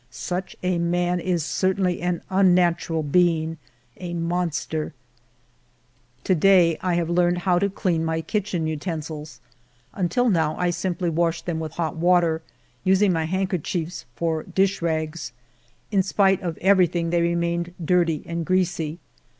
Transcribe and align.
Such 0.09 0.55
a 0.63 0.79
man 0.79 1.19
is 1.19 1.45
certainly 1.45 2.01
an 2.01 2.23
unnatural 2.31 3.03
being, 3.03 3.59
a 3.97 4.15
monster! 4.15 4.95
To 6.23 6.33
day 6.33 6.75
I 6.81 6.95
have 6.95 7.07
learned 7.07 7.37
how 7.37 7.59
to 7.59 7.69
clean 7.69 8.03
my 8.03 8.21
kitchen 8.21 8.65
utensils. 8.65 9.41
Until 9.93 10.27
now 10.27 10.55
I 10.57 10.71
simply 10.71 11.11
washed 11.11 11.45
them 11.45 11.59
with 11.59 11.73
hot 11.73 11.97
water, 11.97 12.41
using 12.83 13.13
my 13.13 13.25
handkerchiefs 13.25 14.05
for 14.15 14.41
dish 14.41 14.81
rags. 14.81 15.33
In 15.91 16.01
spite 16.01 16.41
of 16.41 16.57
everything 16.63 17.11
they 17.11 17.21
remained 17.21 17.71
dirty 17.85 18.23
and 18.25 18.43
greasy. 18.43 18.97